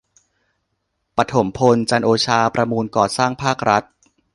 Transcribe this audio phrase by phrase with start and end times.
[1.17, 3.83] ปฐมพล จันทร์โอชา ประมูลก่อสร้างภาครัฐ